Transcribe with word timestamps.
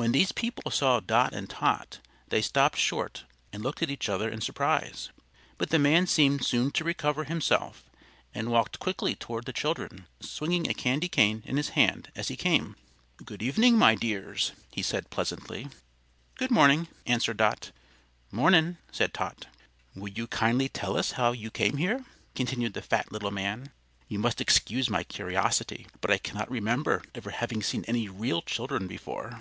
When 0.00 0.12
these 0.12 0.30
people 0.30 0.70
saw 0.70 1.00
Dot 1.00 1.32
and 1.34 1.50
Tot, 1.50 1.98
they 2.28 2.40
stopped 2.40 2.78
short 2.78 3.24
and 3.52 3.64
looked 3.64 3.82
at 3.82 3.90
each 3.90 4.08
other 4.08 4.28
in 4.28 4.40
surprise; 4.40 5.10
but 5.56 5.70
the 5.70 5.78
man 5.80 6.06
seemed 6.06 6.46
soon 6.46 6.70
to 6.70 6.84
recover 6.84 7.24
himself 7.24 7.90
and 8.32 8.48
walked 8.52 8.78
quickly 8.78 9.16
toward 9.16 9.44
the 9.44 9.52
children, 9.52 10.06
swinging 10.20 10.68
a 10.70 10.72
candy 10.72 11.08
cane 11.08 11.42
in 11.46 11.56
his 11.56 11.70
hand 11.70 12.12
as 12.14 12.28
he 12.28 12.36
came. 12.36 12.76
"Good 13.24 13.42
morning, 13.42 13.76
my 13.76 13.96
dears," 13.96 14.52
he 14.70 14.82
said, 14.82 15.10
pleasantly. 15.10 15.66
"Good 16.36 16.52
morning," 16.52 16.86
answered 17.04 17.38
Dot. 17.38 17.72
"Mornin'," 18.30 18.78
said 18.92 19.12
Tot. 19.12 19.48
"Will 19.96 20.12
you 20.14 20.28
kindly 20.28 20.68
tell 20.68 20.96
us 20.96 21.10
how 21.18 21.32
you 21.32 21.50
came 21.50 21.76
here?" 21.76 22.04
continued 22.36 22.74
the 22.74 22.82
fat 22.82 23.10
little 23.10 23.32
man. 23.32 23.72
"You 24.06 24.20
must 24.20 24.40
excuse 24.40 24.88
my 24.88 25.02
curiosity, 25.02 25.88
but 26.00 26.12
I 26.12 26.18
cannot 26.18 26.48
remember 26.52 27.02
ever 27.16 27.30
having 27.30 27.64
seen 27.64 27.84
any 27.88 28.08
real 28.08 28.42
children 28.42 28.86
before." 28.86 29.40